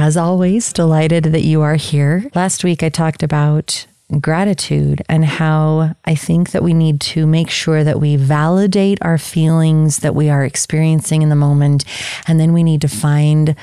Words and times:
as 0.00 0.16
always, 0.16 0.72
delighted 0.72 1.24
that 1.24 1.44
you 1.44 1.60
are 1.60 1.74
here. 1.74 2.24
Last 2.34 2.64
week, 2.64 2.82
I 2.82 2.88
talked 2.88 3.22
about 3.22 3.86
gratitude 4.18 5.02
and 5.10 5.26
how 5.26 5.94
I 6.06 6.14
think 6.14 6.52
that 6.52 6.62
we 6.62 6.72
need 6.72 7.02
to 7.02 7.26
make 7.26 7.50
sure 7.50 7.84
that 7.84 8.00
we 8.00 8.16
validate 8.16 8.98
our 9.02 9.18
feelings 9.18 9.98
that 9.98 10.14
we 10.14 10.30
are 10.30 10.42
experiencing 10.42 11.20
in 11.20 11.28
the 11.28 11.36
moment. 11.36 11.84
And 12.26 12.40
then 12.40 12.54
we 12.54 12.62
need 12.62 12.80
to 12.80 12.88
find 12.88 13.54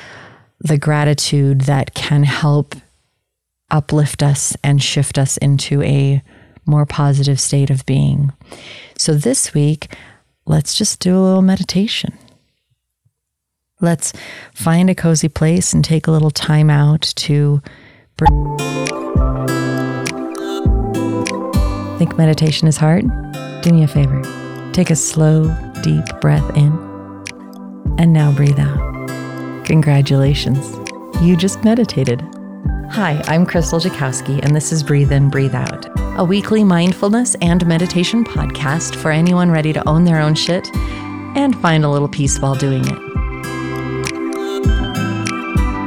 the 0.60 0.78
gratitude 0.78 1.62
that 1.62 1.96
can 1.96 2.22
help 2.22 2.76
uplift 3.72 4.22
us 4.22 4.56
and 4.64 4.82
shift 4.82 5.18
us 5.18 5.38
into 5.38 5.82
a 5.82 6.22
more 6.68 6.86
positive 6.86 7.40
state 7.40 7.72
of 7.72 7.84
being. 7.88 8.32
So 8.98 9.16
this 9.16 9.56
week, 9.56 9.96
let's 10.46 10.76
just 10.76 11.00
do 11.00 11.18
a 11.18 11.20
little 11.20 11.42
meditation. 11.42 12.16
Let's 13.80 14.12
find 14.56 14.90
a 14.90 14.96
cozy 14.96 15.30
place 15.30 15.72
and 15.72 15.86
take 15.86 16.08
a 16.08 16.12
little 16.12 16.32
time 16.32 16.72
out 16.72 17.02
to. 17.18 17.62
Think 22.00 22.18
meditation 22.18 22.68
is 22.68 22.78
hard? 22.78 23.06
Do 23.62 23.72
me 23.72 23.84
a 23.84 23.88
favor. 23.88 24.22
Take 24.72 24.90
a 24.90 24.96
slow, 24.96 25.46
deep 25.84 26.06
breath 26.22 26.58
in 26.58 26.72
and 28.00 28.14
now 28.14 28.32
breathe 28.32 28.60
out. 28.60 29.66
Congratulations. 29.66 30.76
You 31.22 31.36
just 31.36 31.64
meditated. 31.64 32.22
Hi, 32.90 33.22
I'm 33.26 33.46
Krystal 33.46 33.82
Jakowski, 33.82 34.40
and 34.44 34.56
this 34.56 34.72
is 34.72 34.82
Breathe 34.82 35.12
In, 35.12 35.30
Breathe 35.30 35.54
Out, 35.54 35.88
a 36.18 36.24
weekly 36.24 36.64
mindfulness 36.64 37.36
and 37.42 37.66
meditation 37.68 38.24
podcast 38.24 38.96
for 38.96 39.12
anyone 39.12 39.52
ready 39.52 39.74
to 39.74 39.88
own 39.88 40.04
their 40.04 40.20
own 40.20 40.36
shit 40.36 40.68
and 41.36 41.60
find 41.62 41.84
a 41.84 41.90
little 41.90 42.08
peace 42.08 42.40
while 42.40 42.56
doing 42.56 42.88
it. 42.88 43.07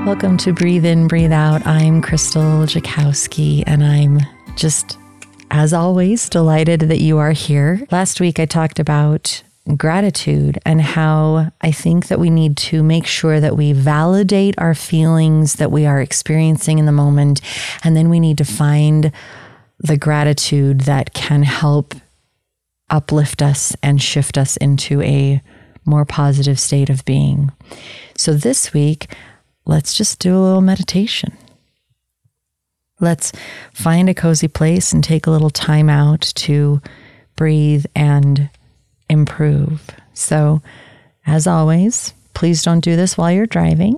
Welcome 0.07 0.39
to 0.39 0.53
Breathe 0.53 0.87
In, 0.87 1.09
Breathe 1.09 1.31
Out. 1.31 1.67
I'm 1.67 2.01
Krystal 2.01 2.67
Jakowski, 2.67 3.63
and 3.67 3.85
I'm 3.85 4.21
just 4.57 4.99
as 5.51 5.73
always, 5.73 6.29
delighted 6.29 6.81
that 6.81 7.01
you 7.01 7.19
are 7.19 7.33
here. 7.33 7.87
Last 7.91 8.21
week, 8.21 8.41
I 8.41 8.47
talked 8.47 8.79
about 8.79 9.43
gratitude 9.77 10.59
and 10.65 10.81
how 10.81 11.53
I 11.61 11.71
think 11.71 12.09
that 12.09 12.19
we 12.19 12.31
need 12.31 12.57
to 12.57 12.83
make 12.83 13.07
sure 13.07 13.41
that 13.41 13.57
we 13.57 13.73
validate 13.73 14.55
our 14.59 14.75
feelings 14.75 15.55
that 15.55 15.71
we 15.71 15.87
are 15.87 16.01
experiencing 16.01 16.79
in 16.79 16.87
the 16.87 16.93
moment. 16.93 17.41
And 17.85 17.95
then 17.95 18.09
we 18.09 18.21
need 18.21 18.39
to 18.39 18.45
find 18.45 19.13
the 19.79 19.99
gratitude 19.99 20.83
that 20.83 21.13
can 21.15 21.43
help 21.43 21.95
uplift 22.89 23.43
us 23.43 23.77
and 23.83 24.01
shift 24.01 24.39
us 24.39 24.57
into 24.57 25.03
a 25.03 25.43
more 25.85 26.05
positive 26.05 26.59
state 26.59 26.91
of 26.91 27.05
being. 27.05 27.53
So 28.17 28.35
this 28.35 28.73
week, 28.73 29.15
let's 29.65 29.95
just 29.95 30.19
do 30.19 30.37
a 30.37 30.41
little 30.41 30.61
meditation. 30.61 31.37
Let's 33.01 33.33
find 33.73 34.09
a 34.09 34.15
cozy 34.15 34.49
place 34.49 34.93
and 34.93 35.03
take 35.03 35.27
a 35.27 35.31
little 35.31 35.51
time 35.51 35.89
out 35.89 36.21
to 36.37 36.83
breathe 37.35 37.87
and 37.95 38.51
improve. 39.09 39.89
So, 40.13 40.61
as 41.27 41.47
always, 41.47 42.13
please 42.35 42.63
don't 42.63 42.85
do 42.85 42.97
this 42.97 43.17
while 43.17 43.33
you're 43.33 43.47
driving. 43.47 43.97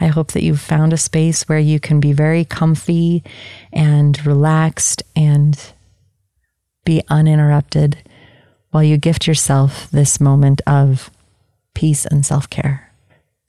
I 0.00 0.06
hope 0.06 0.32
that 0.32 0.44
you've 0.44 0.60
found 0.60 0.92
a 0.92 0.96
space 0.96 1.48
where 1.48 1.58
you 1.58 1.80
can 1.80 1.98
be 1.98 2.12
very 2.12 2.44
comfy 2.44 3.24
and 3.72 4.24
relaxed 4.24 5.02
and 5.16 5.58
be 6.84 7.02
uninterrupted 7.08 7.98
while 8.70 8.84
you 8.84 8.96
gift 8.96 9.26
yourself 9.26 9.90
this 9.90 10.20
moment 10.20 10.60
of 10.66 11.10
peace 11.74 12.06
and 12.06 12.24
self 12.24 12.48
care. 12.48 12.87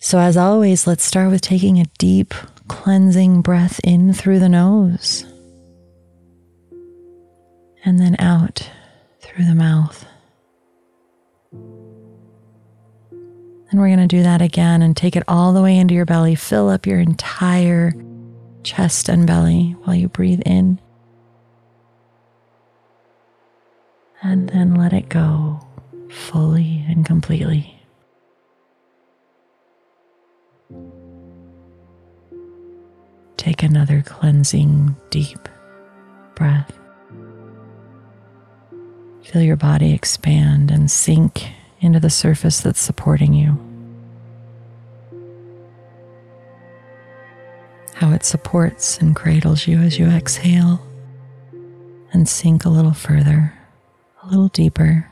So, 0.02 0.18
as 0.18 0.38
always, 0.38 0.88
let's 0.88 1.04
start 1.04 1.30
with 1.30 1.42
taking 1.42 1.78
a 1.78 1.86
deep 1.98 2.34
cleansing 2.70 3.42
breath 3.42 3.82
in 3.84 4.14
through 4.14 4.40
the 4.40 4.48
nose 4.48 5.26
and 7.84 8.00
then 8.00 8.16
out 8.18 8.70
through 9.20 9.46
the 9.46 9.56
mouth. 9.56 10.06
And 11.52 11.80
we're 13.80 13.88
going 13.88 14.00
to 14.00 14.08
do 14.08 14.24
that 14.24 14.42
again 14.42 14.82
and 14.82 14.96
take 14.96 15.18
it 15.18 15.24
all 15.28 15.52
the 15.52 15.62
way 15.62 15.78
into 15.78 15.94
your 15.94 16.06
belly. 16.06 16.34
Fill 16.34 16.70
up 16.70 16.88
your 16.88 17.00
entire 17.00 17.94
chest 18.64 19.10
and 19.10 19.28
belly 19.28 19.76
while 19.84 19.96
you 19.96 20.08
breathe 20.08 20.42
in. 20.46 20.80
And 24.24 24.50
then 24.50 24.76
let 24.76 24.94
it 24.94 25.10
go 25.10 25.60
fully 26.10 26.86
and 26.88 27.06
completely. 27.06 27.79
Take 33.60 33.72
another 33.72 34.02
cleansing, 34.06 34.96
deep 35.10 35.50
breath. 36.34 36.72
Feel 39.22 39.42
your 39.42 39.58
body 39.58 39.94
expand 39.94 40.72
and 40.72 40.90
sink 40.90 41.46
into 41.82 42.00
the 42.00 42.10
surface 42.10 42.62
that's 42.62 42.80
supporting 42.80 43.34
you. 43.34 43.60
How 47.96 48.14
it 48.14 48.24
supports 48.24 48.98
and 49.00 49.14
cradles 49.14 49.68
you 49.68 49.80
as 49.80 50.00
you 50.00 50.08
exhale 50.08 50.82
and 52.14 52.30
sink 52.30 52.64
a 52.64 52.70
little 52.70 52.94
further, 52.94 53.54
a 54.24 54.28
little 54.28 54.48
deeper. 54.48 55.12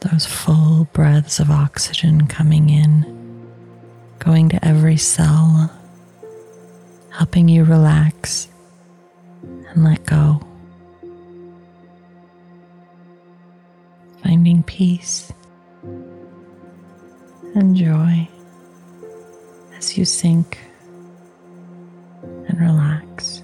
Those 0.00 0.24
full 0.24 0.88
breaths 0.94 1.38
of 1.38 1.50
oxygen 1.50 2.26
coming 2.26 2.70
in 2.70 3.21
going 4.22 4.48
to 4.48 4.64
every 4.64 4.96
cell, 4.96 5.68
helping 7.10 7.48
you 7.48 7.64
relax 7.64 8.48
and 9.42 9.82
let 9.82 10.06
go. 10.06 10.40
Finding 14.22 14.62
peace 14.62 15.32
and 17.56 17.74
joy 17.74 18.28
as 19.76 19.98
you 19.98 20.04
sink 20.04 20.58
and 22.22 22.60
relax. 22.60 23.42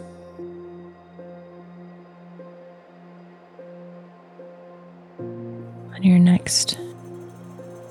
On 5.19 6.03
your 6.03 6.21
next 6.21 6.79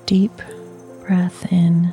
deep 0.06 0.32
breath 1.06 1.52
in, 1.52 1.92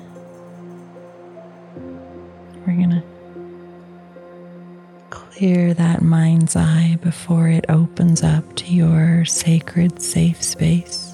before 7.06 7.48
it 7.48 7.64
opens 7.70 8.24
up 8.24 8.56
to 8.56 8.66
your 8.74 9.24
sacred 9.26 10.02
safe 10.02 10.42
space. 10.42 11.14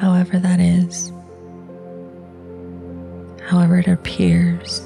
However, 0.00 0.40
that 0.40 0.58
is, 0.58 1.12
however, 3.48 3.78
it 3.78 3.86
appears, 3.86 4.80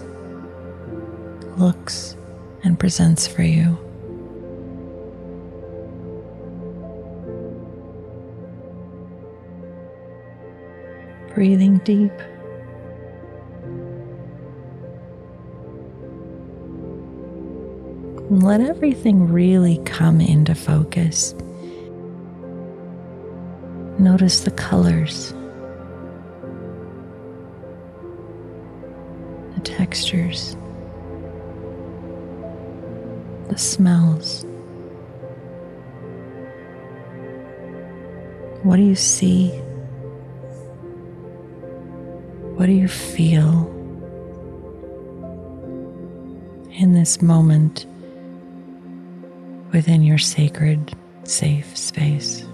looks, 1.56 2.14
and 2.62 2.78
presents 2.78 3.26
for 3.26 3.42
you. 3.42 3.78
Breathing 11.34 11.78
deep. 11.84 12.12
Let 18.40 18.60
everything 18.60 19.30
really 19.30 19.78
come 19.84 20.20
into 20.20 20.54
focus. 20.54 21.34
Notice 23.98 24.40
the 24.40 24.50
colors, 24.50 25.32
the 29.54 29.60
textures, 29.62 30.56
the 33.48 33.58
smells. 33.58 34.44
What 38.62 38.76
do 38.76 38.82
you 38.82 38.94
see 38.94 39.50
What 42.62 42.66
do 42.66 42.72
you 42.72 42.86
feel 42.86 43.66
in 46.70 46.92
this 46.92 47.20
moment 47.20 47.86
within 49.72 50.02
your 50.02 50.18
sacred, 50.18 50.92
safe 51.24 51.76
space? 51.76 52.44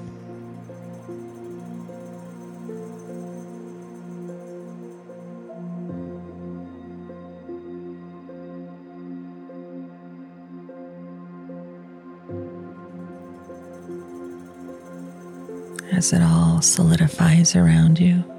as 15.98 16.12
it 16.12 16.22
all 16.22 16.62
solidifies 16.62 17.56
around 17.56 17.98
you. 17.98 18.37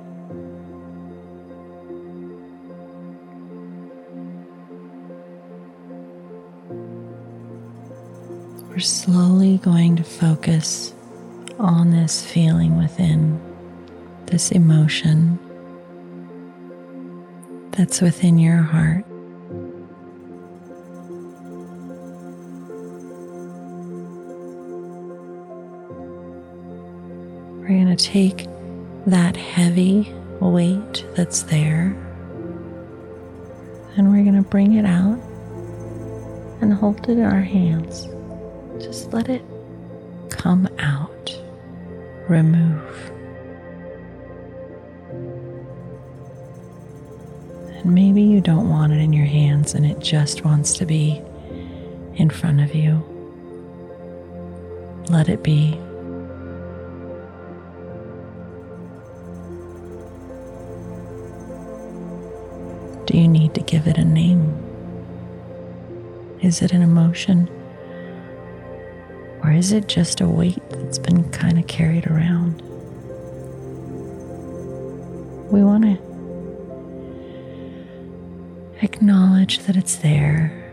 We're 8.80 8.84
slowly 8.84 9.58
going 9.58 9.98
to 9.98 10.06
focus 10.06 10.94
on 11.60 11.92
this 11.92 12.26
feeling 12.26 12.78
within, 12.78 13.38
this 14.28 14.54
emotion 14.54 15.38
that's 17.72 18.00
within 18.00 18.40
your 18.40 18.62
heart. 18.62 19.04
We're 27.60 27.68
going 27.68 27.94
to 27.94 28.02
take 28.02 28.48
that 29.08 29.36
heavy 29.36 30.10
weight 30.40 31.06
that's 31.18 31.42
there 31.42 31.98
and 33.98 34.10
we're 34.10 34.24
going 34.24 34.42
to 34.42 34.50
bring 34.50 34.76
it 34.76 34.86
out 34.86 35.20
and 36.62 36.74
hold 36.74 37.02
it 37.10 37.18
in 37.18 37.26
our 37.26 37.42
hands. 37.42 38.08
Just 38.80 39.12
let 39.14 39.30
it 39.30 39.44
come 40.30 40.68
out, 40.80 41.38
remove. 42.28 43.12
And 47.80 47.94
maybe 47.94 48.22
you 48.22 48.42
don't 48.42 48.70
want 48.70 48.94
it 48.94 49.00
in 49.00 49.14
your 49.14 49.26
hands 49.26 49.74
and 49.74 49.86
it 49.86 50.00
just 50.00 50.44
wants 50.44 50.74
to 50.78 50.86
be 50.86 51.22
in 52.16 52.30
front 52.30 52.62
of 52.62 52.74
you. 52.74 53.04
Let 55.10 55.30
it 55.30 55.44
be. 55.44 55.72
Do 63.06 63.18
you 63.18 63.28
need 63.28 63.56
to 63.56 63.62
give 63.62 63.88
it 63.88 63.98
a 63.98 64.06
name? 64.06 64.56
Is 66.42 66.62
it 66.62 66.74
an 66.74 66.81
emotion? 66.81 67.50
Is 69.59 69.73
it 69.73 69.89
just 69.89 70.21
a 70.21 70.25
weight 70.25 70.61
that's 70.69 70.97
been 70.97 71.29
kind 71.31 71.59
of 71.59 71.67
carried 71.67 72.07
around? 72.07 72.61
We 75.51 75.61
want 75.61 75.83
to 75.83 75.97
acknowledge 78.81 79.59
that 79.65 79.75
it's 79.75 79.97
there. 79.97 80.71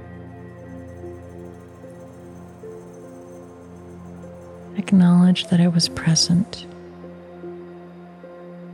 Acknowledge 4.77 5.49
that 5.49 5.59
it 5.59 5.73
was 5.73 5.89
present 5.89 6.65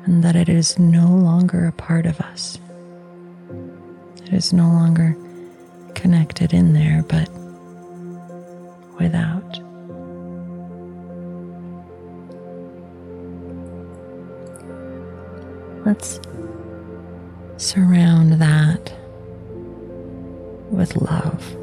and 0.05 0.23
that 0.23 0.37
it 0.37 0.51
is 0.51 0.79
no 0.79 1.09
longer 1.09 1.65
a 1.65 1.73
part 1.73 2.05
of 2.05 2.21
us. 2.21 2.59
It 4.27 4.35
is 4.35 4.53
no 4.53 4.69
longer 4.69 5.17
connected 5.95 6.53
in 6.53 6.75
there, 6.75 7.03
but 7.09 7.31
without. 9.01 9.62
Let's 15.93 16.19
surround 17.59 18.41
that 18.41 18.95
with 20.71 20.97
love. 20.97 21.55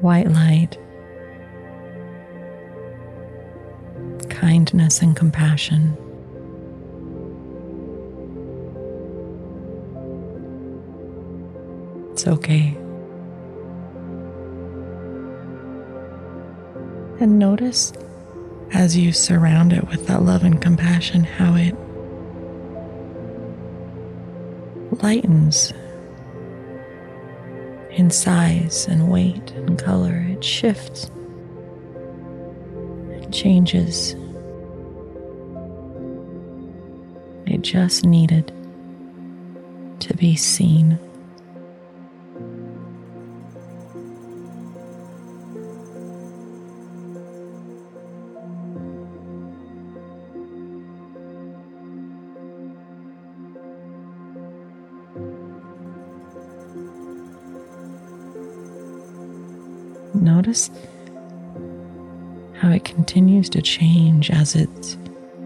White 0.00 0.30
light, 0.30 0.78
kindness, 4.30 5.02
and 5.02 5.16
compassion. 5.16 5.96
It's 12.12 12.28
okay. 12.28 12.76
And 17.18 17.36
notice 17.40 17.92
as 18.72 18.96
you 18.96 19.12
surround 19.12 19.72
it 19.72 19.88
with 19.88 20.06
that 20.06 20.22
love 20.22 20.44
and 20.44 20.60
compassion 20.60 21.24
how 21.24 21.54
it 21.54 21.74
lightens 25.02 25.72
in 27.90 28.10
size 28.10 28.86
and 28.86 29.10
weight 29.10 29.50
and 29.52 29.78
color. 29.78 30.26
It 30.30 30.44
shifts, 30.44 31.10
it 33.10 33.32
changes. 33.32 34.14
It 37.46 37.62
just 37.62 38.04
needed 38.04 38.52
to 40.00 40.14
be 40.14 40.36
seen. 40.36 40.98
Notice 60.20 60.70
how 62.54 62.70
it 62.70 62.84
continues 62.84 63.48
to 63.50 63.62
change 63.62 64.30
as 64.30 64.56
it's 64.56 64.96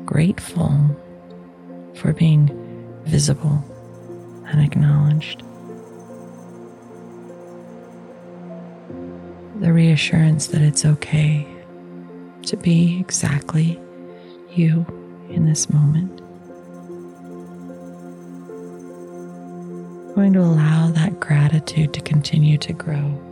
grateful 0.06 0.72
for 1.94 2.12
being 2.12 2.48
visible 3.04 3.62
and 4.46 4.64
acknowledged. 4.64 5.42
The 9.60 9.72
reassurance 9.72 10.46
that 10.48 10.62
it's 10.62 10.84
okay 10.84 11.46
to 12.46 12.56
be 12.56 12.98
exactly 12.98 13.78
you 14.50 14.86
in 15.30 15.46
this 15.46 15.70
moment. 15.70 16.22
going 20.14 20.34
to 20.34 20.40
allow 20.40 20.88
that 20.88 21.18
gratitude 21.18 21.92
to 21.92 22.00
continue 22.00 22.56
to 22.56 22.72
grow. 22.72 23.31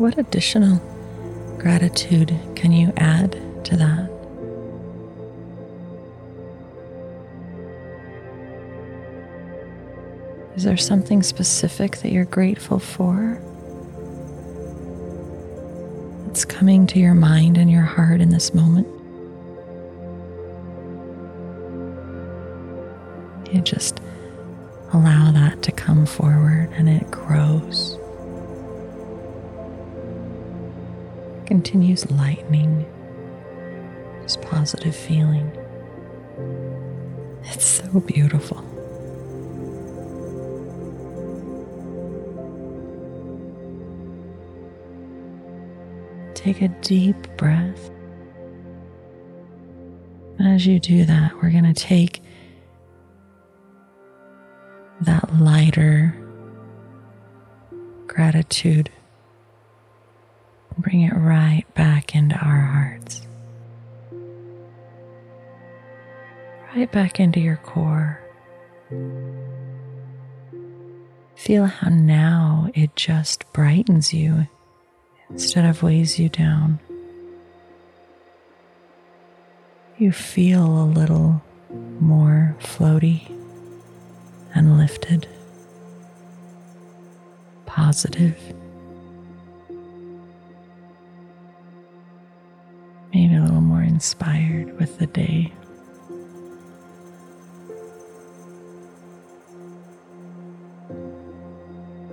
What 0.00 0.16
additional 0.16 0.78
gratitude 1.58 2.34
can 2.56 2.72
you 2.72 2.90
add 2.96 3.32
to 3.66 3.76
that? 3.76 4.10
Is 10.56 10.64
there 10.64 10.78
something 10.78 11.22
specific 11.22 11.98
that 11.98 12.12
you're 12.12 12.24
grateful 12.24 12.78
for? 12.78 13.42
That's 16.24 16.46
coming 16.46 16.86
to 16.86 16.98
your 16.98 17.12
mind 17.12 17.58
and 17.58 17.70
your 17.70 17.82
heart 17.82 18.22
in 18.22 18.30
this 18.30 18.54
moment? 18.54 18.86
You 23.52 23.60
just 23.60 24.00
allow 24.94 25.30
that 25.32 25.60
to 25.64 25.72
come 25.72 26.06
forward 26.06 26.70
and 26.72 26.88
it 26.88 27.10
grows. 27.10 27.99
Continues 31.50 32.08
lightening 32.12 32.86
this 34.22 34.36
positive 34.36 34.94
feeling. 34.94 35.50
It's 37.42 37.64
so 37.64 37.98
beautiful. 37.98 38.58
Take 46.34 46.62
a 46.62 46.68
deep 46.82 47.16
breath. 47.36 47.90
As 50.38 50.68
you 50.68 50.78
do 50.78 51.04
that, 51.04 51.34
we're 51.42 51.50
going 51.50 51.64
to 51.64 51.74
take 51.74 52.22
that 55.00 55.40
lighter 55.40 56.16
gratitude 58.06 58.88
Bring 60.90 61.02
it 61.02 61.14
right 61.14 61.62
back 61.74 62.16
into 62.16 62.34
our 62.34 62.62
hearts. 62.62 63.24
Right 66.74 66.90
back 66.90 67.20
into 67.20 67.38
your 67.38 67.58
core. 67.58 68.20
Feel 71.36 71.66
how 71.66 71.90
now 71.90 72.70
it 72.74 72.96
just 72.96 73.44
brightens 73.52 74.12
you 74.12 74.48
instead 75.28 75.64
of 75.64 75.84
weighs 75.84 76.18
you 76.18 76.28
down. 76.28 76.80
You 79.96 80.10
feel 80.10 80.66
a 80.66 80.90
little 80.90 81.40
more 82.00 82.56
floaty 82.58 83.30
and 84.56 84.76
lifted, 84.76 85.28
positive. 87.66 88.36
Maybe 93.12 93.34
a 93.34 93.42
little 93.42 93.60
more 93.60 93.82
inspired 93.82 94.78
with 94.78 94.98
the 94.98 95.06
day. 95.06 95.52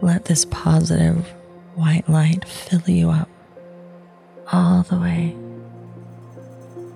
Let 0.02 0.26
this 0.26 0.46
positive 0.46 1.28
white 1.76 2.10
light 2.10 2.48
fill 2.48 2.90
you 2.90 3.10
up 3.10 3.30
all 4.52 4.84
the 4.84 4.98
way, 4.98 5.36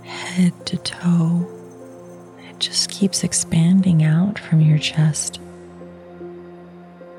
head 0.04 0.66
to 0.68 0.78
toe. 0.78 1.48
It 2.50 2.60
just 2.60 2.90
keeps 2.90 3.24
expanding 3.24 4.04
out 4.04 4.40
from 4.40 4.62
your 4.62 4.78
chest. 4.78 5.40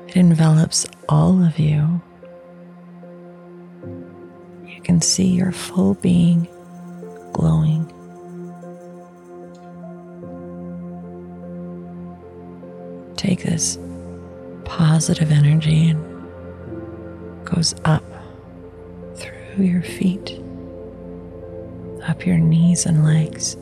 It 0.07 0.15
envelops 0.15 0.85
all 1.07 1.43
of 1.43 1.59
you. 1.59 2.01
You 4.65 4.81
can 4.81 5.01
see 5.01 5.27
your 5.27 5.51
full 5.51 5.93
being 5.95 6.47
Take 13.23 13.43
this 13.43 13.79
positive 14.65 15.31
energy 15.31 15.89
and 15.89 17.45
goes 17.45 17.73
up 17.85 18.03
through 19.15 19.63
your 19.63 19.81
feet, 19.81 20.39
up 22.03 22.25
your 22.25 22.37
knees 22.37 22.85
and 22.85 23.05
legs, 23.05 23.55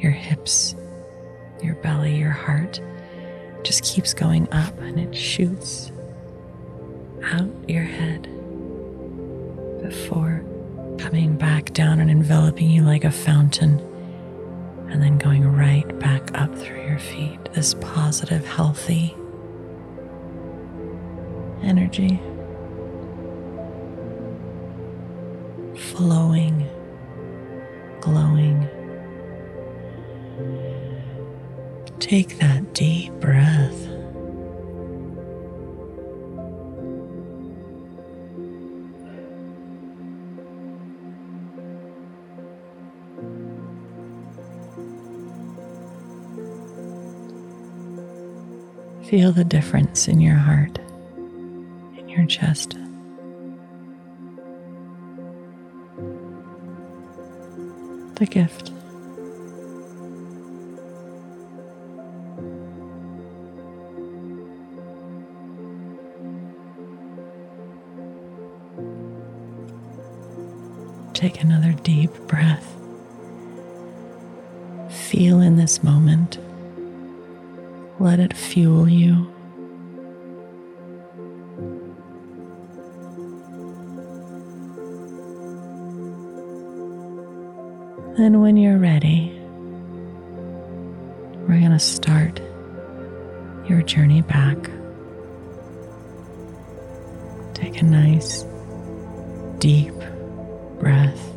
your 0.00 0.10
hips, 0.10 0.74
your 1.62 1.76
belly, 1.76 2.16
your 2.16 2.30
heart. 2.30 2.80
Just 3.62 3.84
keeps 3.84 4.12
going 4.12 4.52
up 4.52 4.76
and 4.80 4.98
it 4.98 5.14
shoots 5.14 5.92
out 7.22 7.48
your 7.68 7.84
head 7.84 8.07
enveloping 12.18 12.68
you 12.68 12.82
like 12.82 13.04
a 13.04 13.12
fountain 13.12 13.78
and 14.90 15.00
then 15.00 15.16
going 15.18 15.46
right 15.46 15.96
back 16.00 16.36
up 16.36 16.52
through 16.58 16.84
your 16.84 16.98
feet. 16.98 17.38
This 17.52 17.74
positive, 17.74 18.44
healthy 18.44 19.14
energy 21.62 22.20
flowing, 25.76 26.68
glowing. 28.00 28.68
Take 32.00 32.36
that 32.38 32.57
Feel 49.08 49.32
the 49.32 49.42
difference 49.42 50.06
in 50.06 50.20
your 50.20 50.34
heart 50.36 50.78
in 51.96 52.10
your 52.10 52.26
chest. 52.26 52.76
The 58.16 58.26
gift. 58.26 58.70
Take 71.14 71.42
another 71.42 71.72
deep 71.82 72.12
breath. 72.26 72.76
Feel 74.90 75.40
in 75.40 75.56
this 75.56 75.82
moment. 75.82 76.38
Let 78.00 78.20
it 78.20 78.32
fuel 78.32 78.88
you. 78.88 79.26
Then, 88.16 88.40
when 88.40 88.56
you're 88.56 88.78
ready, 88.78 89.32
we're 91.46 91.58
going 91.58 91.72
to 91.72 91.78
start 91.80 92.40
your 93.68 93.82
journey 93.82 94.22
back. 94.22 94.56
Take 97.54 97.82
a 97.82 97.84
nice, 97.84 98.44
deep 99.58 99.94
breath. 100.78 101.34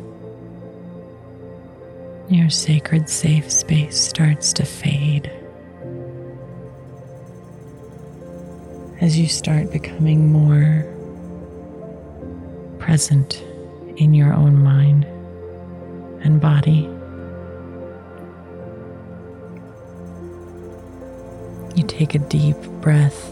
Your 2.28 2.50
sacred 2.50 3.08
safe 3.08 3.50
space 3.50 4.00
starts 4.00 4.52
to 4.54 4.64
fade. 4.64 5.41
As 9.02 9.18
you 9.18 9.26
start 9.26 9.72
becoming 9.72 10.30
more 10.30 10.86
present 12.78 13.42
in 13.96 14.14
your 14.14 14.32
own 14.32 14.62
mind 14.62 15.04
and 16.24 16.40
body. 16.40 16.88
You 21.74 21.84
take 21.84 22.14
a 22.14 22.20
deep 22.20 22.56
breath 22.80 23.28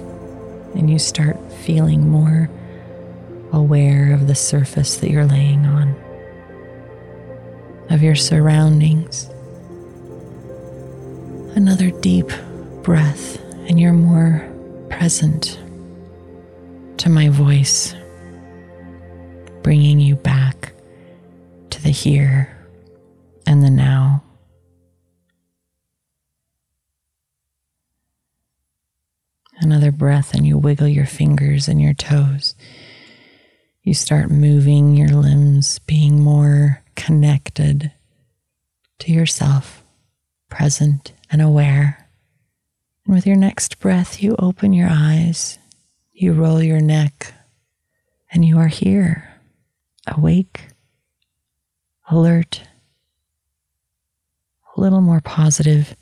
and 0.75 0.91
you 0.91 0.99
start 0.99 1.37
feeling 1.53 2.09
more 2.09 2.51
aware 3.53 4.13
of 4.13 4.27
the 4.27 4.35
surface 4.35 4.97
that 4.97 5.11
you're 5.11 5.25
laying 5.25 5.67
on, 5.67 5.95
of 7.91 8.03
your 8.03 8.17
surroundings. 8.17 9.31
Another 11.55 11.93
deep 11.93 12.31
breath, 12.83 13.41
and 13.69 13.79
you're 13.79 13.93
more 13.93 14.49
present 14.89 15.60
to 17.01 17.09
my 17.09 17.31
voice, 17.31 17.95
bringing 19.63 19.99
you 20.01 20.15
back 20.15 20.75
to 21.71 21.83
the 21.83 21.89
here 21.89 22.55
and 23.47 23.63
the 23.63 23.71
now. 23.71 24.23
Another 29.61 29.91
breath, 29.91 30.35
and 30.35 30.47
you 30.47 30.59
wiggle 30.59 30.89
your 30.89 31.07
fingers 31.07 31.69
and 31.69 31.81
your 31.81 31.95
toes. 31.95 32.55
You 33.83 33.95
start 33.95 34.31
moving 34.31 34.95
your 34.95 35.09
limbs, 35.09 35.79
being 35.79 36.23
more 36.23 36.83
connected 36.97 37.93
to 38.99 39.11
yourself, 39.11 39.83
present 40.51 41.15
and 41.31 41.41
aware. 41.41 42.11
And 43.07 43.15
with 43.15 43.27
your 43.27 43.37
next 43.37 43.79
breath, 43.81 44.23
you 44.23 44.37
open 44.39 44.75
your 44.75 44.89
eyes, 44.91 45.59
you 46.21 46.33
roll 46.33 46.63
your 46.63 46.81
neck, 46.81 47.33
and 48.31 48.45
you 48.45 48.59
are 48.59 48.69
here, 48.69 49.29
awake, 50.07 50.69
alert, 52.11 52.63
a 54.77 54.81
little 54.81 55.01
more 55.01 55.21
positive, 55.21 55.97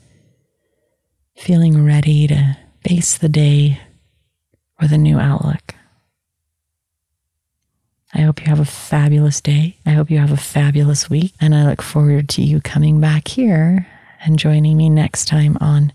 feeling 1.35 1.85
ready 1.85 2.27
to 2.27 2.57
face 2.83 3.17
the 3.17 3.29
day 3.29 3.79
with 4.81 4.91
a 4.91 4.97
new 4.97 5.17
outlook. 5.17 5.75
I 8.13 8.21
hope 8.21 8.41
you 8.41 8.47
have 8.47 8.59
a 8.59 8.65
fabulous 8.65 9.39
day. 9.39 9.77
I 9.85 9.91
hope 9.91 10.09
you 10.09 10.17
have 10.17 10.31
a 10.31 10.37
fabulous 10.37 11.09
week. 11.09 11.33
And 11.39 11.53
I 11.53 11.65
look 11.65 11.81
forward 11.81 12.27
to 12.29 12.41
you 12.41 12.59
coming 12.59 12.99
back 12.99 13.27
here 13.27 13.87
and 14.25 14.39
joining 14.39 14.77
me 14.77 14.89
next 14.89 15.25
time 15.25 15.57
on 15.61 15.93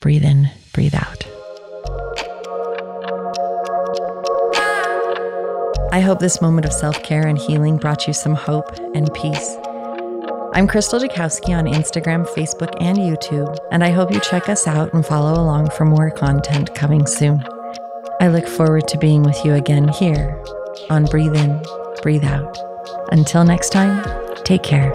Breathe 0.00 0.24
In, 0.24 0.50
Breathe 0.72 0.94
Out. 0.94 1.33
I 5.94 6.00
hope 6.00 6.18
this 6.18 6.40
moment 6.40 6.66
of 6.66 6.72
self 6.72 7.00
care 7.04 7.24
and 7.24 7.38
healing 7.38 7.76
brought 7.76 8.08
you 8.08 8.12
some 8.12 8.34
hope 8.34 8.66
and 8.96 9.14
peace. 9.14 9.56
I'm 10.52 10.66
Krystal 10.66 11.00
Jakowski 11.00 11.56
on 11.56 11.66
Instagram, 11.66 12.26
Facebook, 12.30 12.74
and 12.80 12.98
YouTube, 12.98 13.56
and 13.70 13.84
I 13.84 13.90
hope 13.90 14.10
you 14.10 14.18
check 14.18 14.48
us 14.48 14.66
out 14.66 14.92
and 14.92 15.06
follow 15.06 15.40
along 15.40 15.70
for 15.70 15.84
more 15.84 16.10
content 16.10 16.74
coming 16.74 17.06
soon. 17.06 17.44
I 18.20 18.26
look 18.26 18.48
forward 18.48 18.88
to 18.88 18.98
being 18.98 19.22
with 19.22 19.40
you 19.44 19.54
again 19.54 19.86
here 19.86 20.36
on 20.90 21.04
Breathe 21.04 21.36
In, 21.36 21.62
breathe 22.02 22.24
out. 22.24 22.58
Until 23.12 23.44
next 23.44 23.70
time, 23.70 24.04
take 24.42 24.64
care. 24.64 24.92